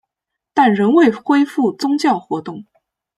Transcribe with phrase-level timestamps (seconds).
[0.55, 2.65] 但仍未恢复宗教活动。